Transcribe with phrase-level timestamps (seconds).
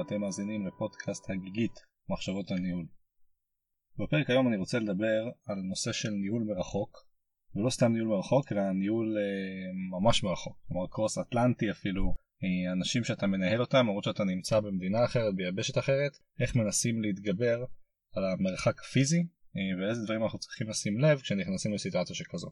[0.00, 2.86] ואתם מאזינים לפודקאסט הגיגית מחשבות על ניהול.
[3.98, 7.06] בפרק היום אני רוצה לדבר על נושא של ניהול מרחוק,
[7.56, 13.04] ולא סתם ניהול מרחוק אלא ניהול אה, ממש מרחוק, כלומר קרוס אטלנטי אפילו, אה, אנשים
[13.04, 17.64] שאתה מנהל אותם למרות שאתה נמצא במדינה אחרת, ביבשת אחרת, איך מנסים להתגבר
[18.16, 22.50] על המרחק הפיזי אה, ואיזה דברים אנחנו צריכים לשים לב כשנכנסים לסיטואציה שכזו.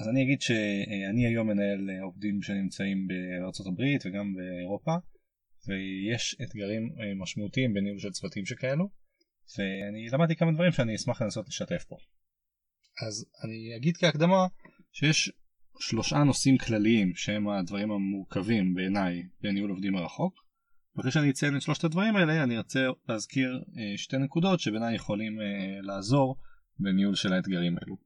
[0.00, 4.94] אז אני אגיד שאני היום מנהל עובדים שנמצאים בארצות הברית וגם באירופה
[5.68, 8.88] ויש אתגרים אה, משמעותיים בניהול של צוותים שכאלו
[9.58, 11.96] ואני למדתי כמה דברים שאני אשמח לנסות לשתף פה.
[13.06, 14.46] אז אני אגיד כהקדמה
[14.92, 15.32] שיש
[15.80, 20.34] שלושה נושאים כלליים שהם הדברים המורכבים בעיניי בניהול עובדים מרחוק
[20.96, 25.40] ואחרי שאני אציין את שלושת הדברים האלה אני ארצה להזכיר אה, שתי נקודות שבעיניי יכולים
[25.40, 26.36] אה, לעזור
[26.78, 27.96] בניהול של האתגרים האלו.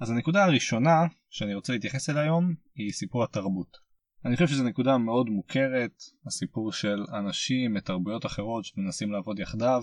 [0.00, 3.83] אז הנקודה הראשונה שאני רוצה להתייחס אליה היום היא סיפור התרבות.
[4.24, 9.82] אני חושב שזו נקודה מאוד מוכרת, הסיפור של אנשים מתרבויות אחרות שמנסים לעבוד יחדיו,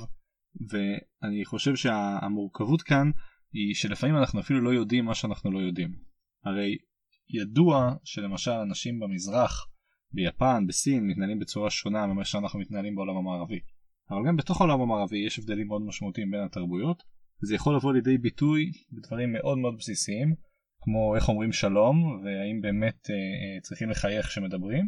[0.69, 3.11] ואני חושב שהמורכבות כאן
[3.53, 5.95] היא שלפעמים אנחנו אפילו לא יודעים מה שאנחנו לא יודעים.
[6.45, 6.77] הרי
[7.29, 9.67] ידוע שלמשל אנשים במזרח,
[10.13, 13.59] ביפן, בסין, מתנהלים בצורה שונה ממה שאנחנו מתנהלים בעולם המערבי.
[14.09, 17.03] אבל גם בתוך העולם המערבי יש הבדלים מאוד משמעותיים בין התרבויות,
[17.41, 20.35] זה יכול לבוא לידי ביטוי בדברים מאוד מאוד בסיסיים,
[20.81, 24.87] כמו איך אומרים שלום, והאם באמת אה, אה, צריכים לחייך כשמדברים.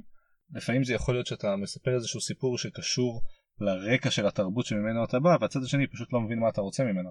[0.55, 3.21] לפעמים זה יכול להיות שאתה מספר איזשהו סיפור שקשור
[3.59, 7.09] לרקע של התרבות שממנו אתה בא, והצד השני פשוט לא מבין מה אתה רוצה ממנו.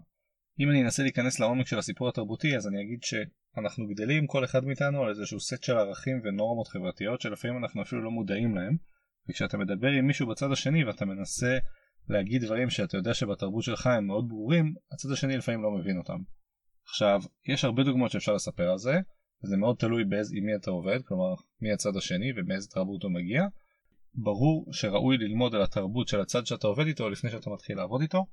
[0.60, 4.64] אם אני אנסה להיכנס לעומק של הסיפור התרבותי, אז אני אגיד שאנחנו גדלים כל אחד
[4.64, 8.76] מאיתנו על איזשהו סט של ערכים ונורמות חברתיות שלפעמים אנחנו אפילו לא מודעים להם,
[9.28, 11.58] וכשאתה מדבר עם מישהו בצד השני ואתה מנסה
[12.08, 16.18] להגיד דברים שאתה יודע שבתרבות שלך הם מאוד ברורים, הצד השני לפעמים לא מבין אותם.
[16.92, 18.94] עכשיו, יש הרבה דוגמאות שאפשר לספר על זה,
[19.44, 23.12] וזה מאוד תלוי באיז, עם מי אתה עובד, כלומר מי הצד השני ומאיזה תרבות הוא
[23.12, 23.46] מגיע.
[24.14, 28.26] ברור שראוי ללמוד על התרבות של הצד שאתה עובד איתו לפני שאתה מתחיל לעבוד איתו.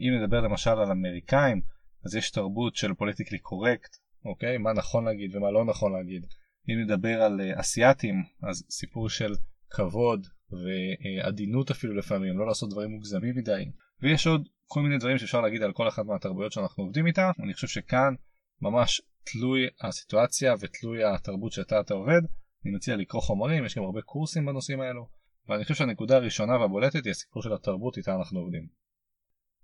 [0.00, 1.60] אם נדבר למשל על אמריקאים,
[2.04, 4.58] אז יש תרבות של פוליטיקלי קורקט, אוקיי?
[4.58, 6.26] מה נכון להגיד ומה לא נכון להגיד.
[6.68, 9.32] אם נדבר על אה, אסיאתים, אז סיפור של
[9.70, 13.64] כבוד ועדינות אפילו לפעמים, לא לעשות דברים מוגזמים מדי.
[14.02, 17.30] ויש עוד כל מיני דברים שאפשר להגיד על כל אחת מהתרבויות שאנחנו עובדים איתה.
[17.44, 18.14] אני חושב שכאן
[18.62, 22.20] ממש תלוי הסיטואציה ותלוי התרבות שאתה אתה עובד.
[22.64, 25.08] אני מציע לקרוא חומרים, יש גם הרבה קורסים בנושאים האלו.
[25.48, 28.68] ואני חושב שהנקודה הראשונה והבולטת היא הסיפור של התרבות איתה אנחנו עובדים.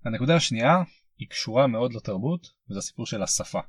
[0.04, 0.76] הנקודה השנייה
[1.18, 3.60] היא קשורה מאוד לתרבות וזה הסיפור של השפה.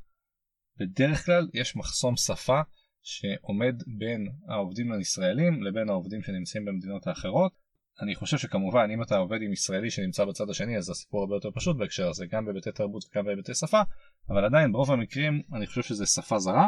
[0.80, 2.62] בדרך כלל יש מחסום שפה
[3.02, 7.63] שעומד בין העובדים הישראלים לבין העובדים שנמצאים במדינות האחרות.
[8.02, 11.50] אני חושב שכמובן אם אתה עובד עם ישראלי שנמצא בצד השני אז הסיפור הרבה יותר
[11.56, 13.82] פשוט בהקשר הזה גם בהיבטי תרבות וגם בהיבטי שפה
[14.30, 16.68] אבל עדיין ברוב המקרים אני חושב שזה שפה זרה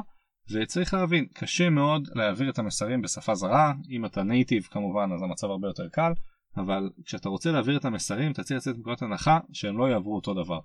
[0.53, 5.47] וצריך להבין קשה מאוד להעביר את המסרים בשפה זרה אם אתה נייטיב כמובן אז המצב
[5.47, 6.11] הרבה יותר קל
[6.57, 10.33] אבל כשאתה רוצה להעביר את המסרים אתה צריך לצאת מנקודת הנחה שהם לא יעברו אותו
[10.33, 10.59] דבר.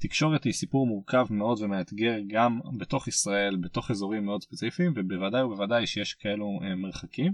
[0.00, 5.86] תקשורת היא סיפור מורכב מאוד ומאתגר גם בתוך ישראל, בתוך אזורים מאוד ספציפיים, ובוודאי ובוודאי
[5.86, 7.32] שיש כאלו אה, מרחקים.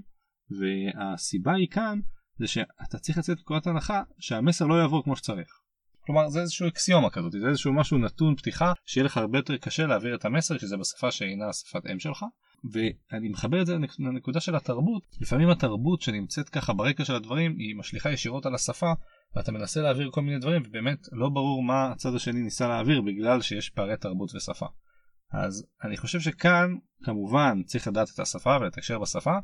[0.51, 2.01] והסיבה היא כאן
[2.43, 5.49] זה שאתה צריך לצאת מנקודת הנחה שהמסר לא יעבור כמו שצריך.
[6.07, 9.87] כלומר זה איזשהו אקסיומה כזאת, זה איזשהו משהו נתון פתיחה שיהיה לך הרבה יותר קשה
[9.87, 12.25] להעביר את המסר שזה בשפה שאינה שפת אם שלך.
[12.73, 17.77] ואני מחבר את זה לנקודה של התרבות, לפעמים התרבות שנמצאת ככה ברקע של הדברים היא
[17.77, 18.93] משליכה ישירות על השפה
[19.37, 23.41] ואתה מנסה להעביר כל מיני דברים ובאמת לא ברור מה הצד השני ניסה להעביר בגלל
[23.41, 24.67] שיש פערי תרבות ושפה.
[25.33, 29.39] אז אני חושב שכאן כמובן צריך לדעת את השפה ולתקשר בשפה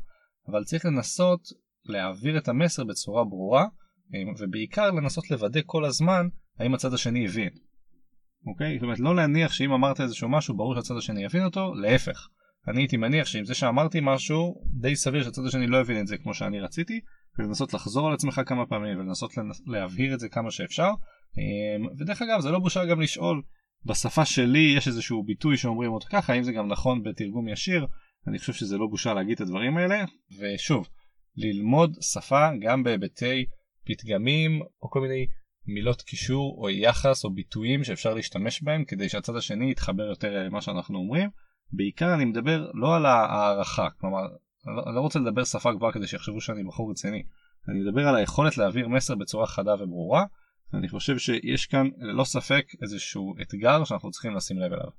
[0.47, 1.41] אבל צריך לנסות
[1.89, 3.65] להעביר את המסר בצורה ברורה
[4.39, 6.27] ובעיקר לנסות לוודא כל הזמן
[6.59, 7.49] האם הצד השני הבין.
[8.47, 8.75] אוקיי?
[8.75, 12.27] זאת אומרת לא להניח שאם אמרת איזשהו משהו ברור שהצד השני יבין אותו, להפך.
[12.67, 16.17] אני הייתי מניח שעם זה שאמרתי משהו די סביר שהצד השני לא הבין את זה
[16.17, 16.99] כמו שאני רציתי
[17.39, 19.33] ולנסות לחזור על עצמך כמה פעמים ולנסות
[19.67, 20.89] להבהיר את זה כמה שאפשר
[21.37, 23.41] אמ, ודרך אגב זה לא בושה גם לשאול
[23.85, 27.85] בשפה שלי יש איזשהו ביטוי שאומרים אותו ככה האם זה גם נכון בתרגום ישיר
[28.27, 30.03] אני חושב שזה לא בושה להגיד את הדברים האלה
[30.39, 30.87] ושוב
[31.39, 33.45] ללמוד שפה גם בהיבטי
[33.85, 35.27] פתגמים או כל מיני
[35.67, 40.61] מילות קישור או יחס או ביטויים שאפשר להשתמש בהם כדי שהצד השני יתחבר יותר למה
[40.61, 41.29] שאנחנו אומרים
[41.71, 44.21] בעיקר אני מדבר לא על הערכה כלומר
[44.65, 47.23] לא, אני לא רוצה לדבר שפה גבוהה כדי שיחשבו שאני בחור רציני.
[47.69, 50.25] אני מדבר על היכולת להעביר מסר בצורה חדה וברורה.
[50.73, 54.89] אני חושב שיש כאן ללא ספק איזשהו אתגר שאנחנו צריכים לשים לב אליו.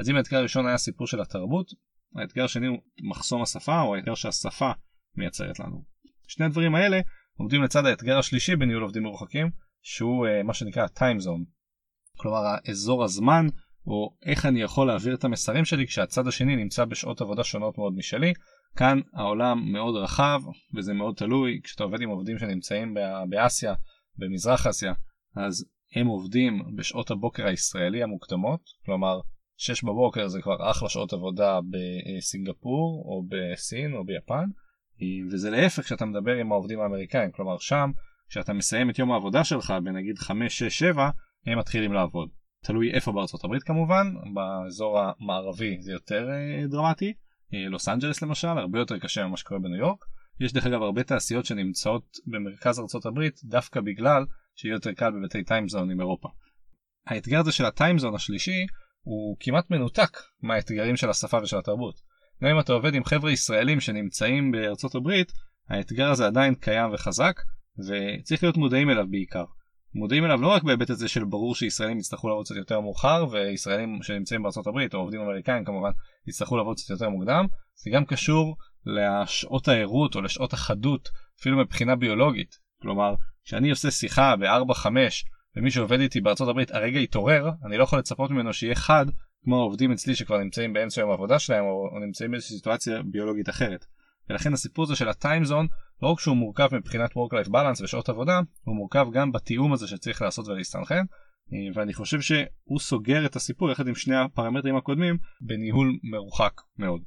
[0.00, 1.66] אז אם האתגר הראשון היה סיפור של התרבות,
[2.16, 4.70] האתגר השני הוא מחסום השפה או האתגר שהשפה
[5.16, 5.84] מייצרת לנו.
[6.28, 7.00] שני הדברים האלה
[7.38, 9.50] עומדים לצד האתגר השלישי בניהול עובדים מרוחקים
[9.82, 11.44] שהוא uh, מה שנקרא time zone.
[12.16, 13.46] כלומר האזור הזמן
[13.86, 17.94] או איך אני יכול להעביר את המסרים שלי כשהצד השני נמצא בשעות עבודה שונות מאוד
[17.96, 18.32] משלי
[18.76, 20.40] כאן העולם מאוד רחב
[20.74, 22.94] וזה מאוד תלוי כשאתה עובד עם עובדים שנמצאים
[23.30, 23.74] באסיה
[24.18, 24.92] במזרח אסיה
[25.36, 29.20] אז הם עובדים בשעות הבוקר הישראלי המוקדמות כלומר
[29.56, 34.44] 6 בבוקר זה כבר אחלה שעות עבודה בסינגפור או בסין או ביפן
[35.32, 37.90] וזה להפך כשאתה מדבר עם העובדים האמריקאים כלומר שם
[38.28, 41.10] כשאתה מסיים את יום העבודה שלך בנגיד 5 6 7
[41.46, 42.28] הם מתחילים לעבוד
[42.64, 47.12] תלוי איפה בארצות הברית כמובן באזור המערבי זה יותר אה, דרמטי
[47.54, 50.04] אה, לוס אנג'לס למשל הרבה יותר קשה ממה שקורה בניו יורק
[50.40, 54.24] יש דרך אגב הרבה תעשיות שנמצאות במרכז ארצות הברית דווקא בגלל
[54.56, 56.28] שיהיה יותר קל בבתי טיימזון עם אירופה.
[57.06, 58.66] האתגר הזה של הטיימזון השלישי
[59.02, 62.00] הוא כמעט מנותק מהאתגרים של השפה ושל התרבות.
[62.42, 65.32] גם אם אתה עובד עם חבר'ה ישראלים שנמצאים בארצות הברית,
[65.68, 67.40] האתגר הזה עדיין קיים וחזק,
[67.78, 69.44] וצריך להיות מודעים אליו בעיקר.
[69.96, 74.02] מודעים אליו לא רק בהיבט הזה של ברור שישראלים יצטרכו לעבוד קצת יותר מאוחר וישראלים
[74.02, 75.90] שנמצאים בארצות הברית או עובדים אמריקאים כמובן
[76.28, 78.56] יצטרכו לעבוד קצת יותר מוקדם זה גם קשור
[78.86, 81.08] לשעות הערות או לשעות החדות
[81.40, 84.86] אפילו מבחינה ביולוגית כלומר כשאני עושה שיחה ב-4-5
[85.56, 89.06] ומי שעובד איתי בארצות הברית הרגע יתעורר אני לא יכול לצפות ממנו שיהיה חד
[89.46, 93.48] כמו העובדים אצלי שכבר נמצאים באמצע יום העבודה שלהם או, או נמצאים באיזושהי סיטואציה ביולוגית
[93.48, 93.86] אחרת.
[94.30, 95.66] ולכן הסיפור הזה של הטיימזון
[96.02, 99.88] לא רק שהוא מורכב מבחינת work life balance ושעות עבודה הוא מורכב גם בתיאום הזה
[99.88, 101.04] שצריך לעשות ולהסתנכן
[101.52, 107.02] אה, ואני חושב שהוא סוגר את הסיפור יחד עם שני הפרמטרים הקודמים בניהול מרוחק מאוד.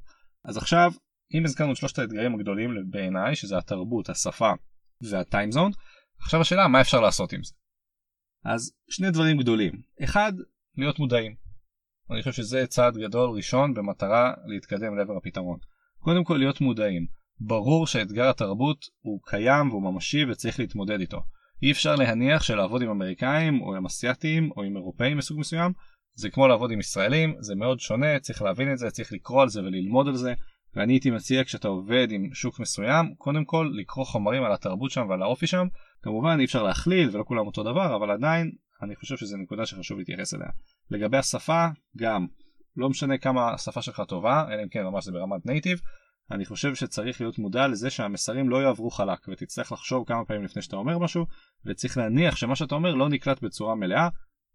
[0.45, 0.91] אז עכשיו
[1.33, 4.51] אם הזכרנו את שלושת האתגרים הגדולים בעיניי שזה התרבות השפה
[5.01, 5.71] והטיימזון
[6.21, 7.53] עכשיו השאלה מה אפשר לעשות עם זה.
[8.45, 10.33] אז שני דברים גדולים אחד
[10.77, 11.48] להיות מודעים.
[12.11, 15.57] אני חושב שזה צעד גדול ראשון במטרה להתקדם לעבר הפתרון.
[15.99, 17.05] קודם כל להיות מודעים.
[17.39, 21.21] ברור שאתגר התרבות הוא קיים והוא ממשי וצריך להתמודד איתו.
[21.63, 25.71] אי אפשר להניח שלעבוד עם אמריקאים או עם אסייתים או עם אירופאים מסוג מסוים
[26.13, 29.49] זה כמו לעבוד עם ישראלים זה מאוד שונה צריך להבין את זה צריך לקרוא על
[29.49, 30.33] זה וללמוד על זה
[30.75, 35.05] ואני הייתי מציע כשאתה עובד עם שוק מסוים קודם כל לקרוא חומרים על התרבות שם
[35.09, 35.67] ועל האופי שם
[36.01, 39.97] כמובן אי אפשר להכליל ולא כולם אותו דבר אבל עדיין אני חושב שזו נקודה שחשוב
[39.97, 40.49] להתייחס אליה.
[40.91, 41.67] לגבי השפה
[41.97, 42.27] גם
[42.75, 45.79] לא משנה כמה השפה שלך טובה אלא אם כן ממש זה ברמת נייטיב
[46.31, 50.61] אני חושב שצריך להיות מודע לזה שהמסרים לא יעברו חלק ותצטרך לחשוב כמה פעמים לפני
[50.61, 51.25] שאתה אומר משהו
[51.65, 54.09] וצריך להניח שמה שאתה אומר לא נקלט בצורה מלאה.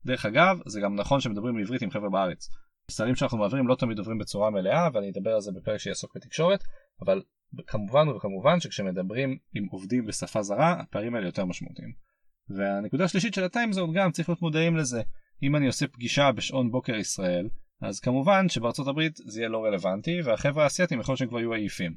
[0.06, 2.48] דרך אגב זה גם נכון שמדברים בעברית עם חבר'ה בארץ.
[2.90, 6.64] מסרים שאנחנו מעבירים לא תמיד עוברים בצורה מלאה ואני אדבר על זה בפרק שיעסוק בתקשורת
[7.00, 7.22] אבל
[7.66, 12.13] כמובן וכמובן שכשמדברים עם עובדים בשפה זרה הפערים האלה יותר משמעותיים.
[12.48, 15.02] והנקודה השלישית של הטיימזון גם צריך להיות מודעים לזה
[15.42, 17.48] אם אני עושה פגישה בשעון בוקר ישראל
[17.80, 21.52] אז כמובן שבארצות הברית זה יהיה לא רלוונטי והחבר'ה האסייתים יכול להיות שהם כבר יהיו
[21.52, 21.94] עייפים.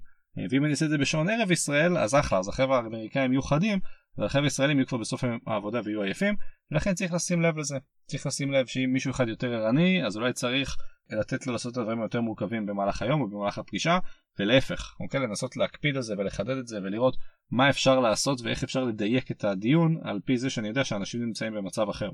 [0.49, 3.79] ואם אני אעשה את זה בשעון ערב ישראל אז אחלה אז החבר'ה האמריקאים יהיו חדים
[4.17, 6.35] והחבר'ה הישראלים יהיו כבר בסוף העבודה ויהיו עייפים
[6.71, 10.33] ולכן צריך לשים לב לזה צריך לשים לב שאם מישהו אחד יותר ערני אז אולי
[10.33, 10.77] צריך
[11.09, 13.99] לתת לו לעשות את הדברים היותר מורכבים במהלך היום או במהלך הפגישה
[14.39, 17.17] ולהפך אוקיי לנסות להקפיד על זה ולחדד את זה ולראות
[17.51, 21.53] מה אפשר לעשות ואיך אפשר לדייק את הדיון על פי זה שאני יודע שאנשים נמצאים
[21.53, 22.09] במצב אחר.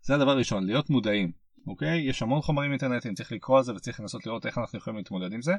[0.00, 1.32] זה הדבר הראשון להיות מודעים
[1.66, 4.96] אוקיי יש המון חומרים אינטרנטיים צריך לקרוא על זה וצריך לנסות לראות איך אנחנו יכולים
[4.96, 5.52] להתמודד עם זה.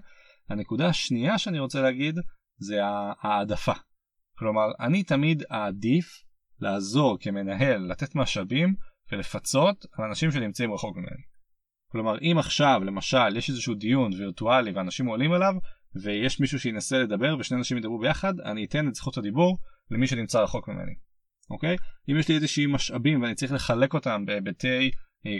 [0.49, 2.19] הנקודה השנייה שאני רוצה להגיד
[2.57, 2.79] זה
[3.21, 3.73] העדפה.
[4.39, 6.23] כלומר אני תמיד אעדיף
[6.59, 8.73] לעזור כמנהל לתת משאבים
[9.11, 11.23] ולפצות על אנשים שנמצאים רחוק ממני.
[11.91, 15.53] כלומר אם עכשיו למשל יש איזשהו דיון וירטואלי ואנשים עולים עליו
[16.03, 19.57] ויש מישהו שינסה לדבר ושני אנשים ידברו ביחד אני אתן את זכות הדיבור
[19.91, 20.93] למי שנמצא רחוק ממני.
[21.49, 21.75] אוקיי?
[22.11, 24.91] אם יש לי איזושהי משאבים ואני צריך לחלק אותם בהיבטי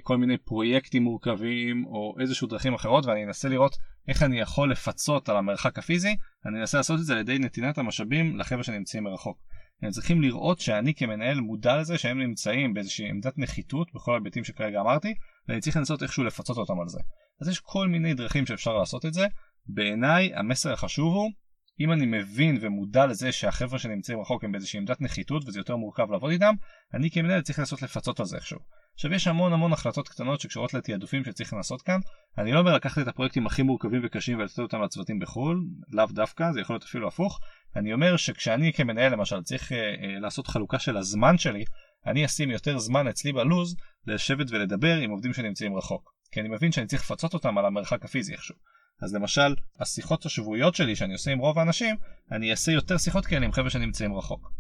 [0.04, 3.76] כל מיני פרויקטים מורכבים או איזשהו דרכים אחרות ואני אנסה לראות
[4.08, 7.78] איך אני יכול לפצות על המרחק הפיזי אני אנסה לעשות את זה על ידי נתינת
[7.78, 9.38] המשאבים לחבר'ה שנמצאים מרחוק.
[9.82, 14.82] הם צריכים לראות שאני כמנהל מודע לזה שהם נמצאים באיזושהי עמדת נחיתות בכל ההיבטים שכרגע
[14.82, 15.14] אמרתי
[15.48, 17.00] ואני צריך לנסות איכשהו לפצות אותם על זה.
[17.42, 19.28] אז יש כל מיני דרכים שאפשר לעשות את זה.
[19.68, 21.32] בעיניי המסר החשוב הוא
[21.80, 26.12] אם אני מבין ומודע לזה שהחבר'ה שנמצאים רחוק הם באיזושהי עמדת נחיתות וזה יותר מורכב
[26.12, 26.54] לעבוד איתם,
[26.94, 28.60] אני כמנהל צריך לנסות לפצות על זה איכשהו.
[28.94, 32.00] עכשיו יש המון המון החלטות קטנות שקשורות לתעדופים שצריך לנסות כאן.
[32.38, 36.52] אני לא אומר לקחת את הפרויקטים הכי מורכבים וקשים ולתת אותם לצוותים בחו"ל, לאו דווקא,
[36.52, 37.40] זה יכול להיות אפילו הפוך.
[37.76, 41.64] אני אומר שכשאני כמנהל למשל צריך אה, אה, לעשות חלוקה של הזמן שלי,
[42.06, 43.76] אני אשים יותר זמן אצלי בלוז
[44.08, 46.14] לשבת ולדבר עם עובדים שנמצאים רחוק.
[46.32, 48.56] כי אני מבין שאני צריך לפצות אותם על המרחק הפיזי איכשהו.
[49.02, 51.96] אז למשל, השיחות השבועיות שלי שאני עושה עם רוב האנשים,
[52.32, 54.52] אני אעשה יותר שיחות כאלה עם חבר'ה שנמצאים רחוק.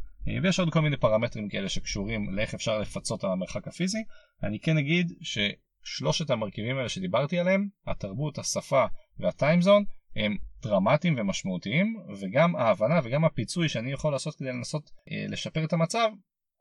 [0.43, 4.03] ויש עוד כל מיני פרמטרים כאלה שקשורים לאיך אפשר לפצות על המרחק הפיזי.
[4.43, 8.85] אני כן אגיד ששלושת המרכיבים האלה שדיברתי עליהם, התרבות, השפה
[9.19, 9.83] והטיימזון,
[10.15, 15.73] הם דרמטיים ומשמעותיים, וגם ההבנה וגם הפיצוי שאני יכול לעשות כדי לנסות אה, לשפר את
[15.73, 16.09] המצב,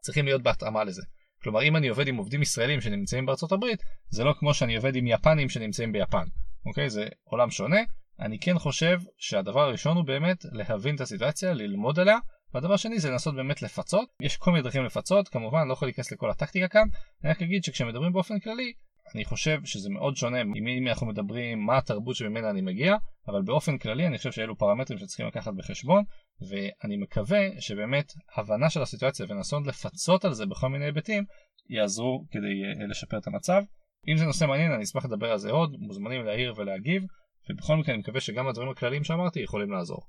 [0.00, 1.02] צריכים להיות בהתאמה לזה.
[1.42, 4.96] כלומר אם אני עובד עם עובדים ישראלים שנמצאים בארצות הברית זה לא כמו שאני עובד
[4.96, 6.24] עם יפנים שנמצאים ביפן
[6.66, 7.80] אוקיי זה עולם שונה
[8.20, 12.18] אני כן חושב שהדבר הראשון הוא באמת להבין את הסיטואציה, ללמוד עליה,
[12.54, 14.08] והדבר השני זה לנסות באמת לפצות.
[14.22, 16.88] יש כל מיני דרכים לפצות, כמובן לא יכול להיכנס לכל הטקטיקה כאן,
[17.24, 18.72] אני רק אגיד שכשמדברים באופן כללי,
[19.14, 22.96] אני חושב שזה מאוד שונה אם אנחנו מדברים מה התרבות שממנה אני מגיע,
[23.28, 26.04] אבל באופן כללי אני חושב שאלו פרמטרים שצריכים לקחת בחשבון,
[26.48, 31.24] ואני מקווה שבאמת הבנה של הסיטואציה ולנסות לפצות על זה בכל מיני היבטים,
[31.70, 33.62] יעזרו כדי אה, לשפר את המצב.
[34.08, 37.02] אם זה נושא מעניין אני אשמח לדבר על זה עוד, מוזמנים להעיר ולהגיב,
[37.50, 40.00] ובכל מקרה אני מקווה שגם הדברים הכלליים שאמרתי יכולים לעזור.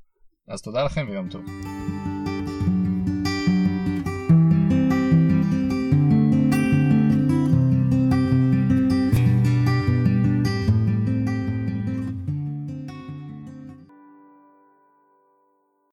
[0.48, 1.46] אז תודה לכם ויום טוב.